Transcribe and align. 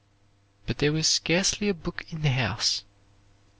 But 0.65 0.79
there 0.79 0.91
was 0.91 1.07
scarcely 1.07 1.69
a 1.69 1.75
book 1.75 2.07
in 2.11 2.23
the 2.23 2.31
house. 2.31 2.83